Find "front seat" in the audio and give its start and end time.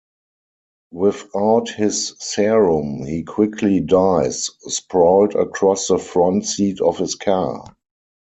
5.99-6.81